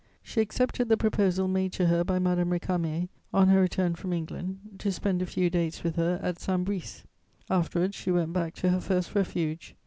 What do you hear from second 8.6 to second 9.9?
her first refuge.